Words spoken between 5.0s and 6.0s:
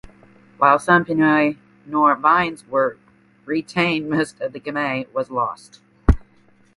was lost.